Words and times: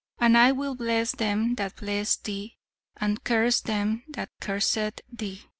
'And 0.19 0.35
I 0.35 0.51
will 0.51 0.73
bless 0.73 1.11
them 1.11 1.53
that 1.57 1.75
bless 1.75 2.15
thee, 2.15 2.57
and 2.97 3.23
curse 3.23 3.61
them 3.61 4.01
that 4.09 4.31
curseth 4.39 5.01
thee.' 5.13 5.43